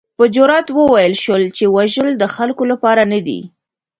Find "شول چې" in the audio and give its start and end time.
1.23-1.65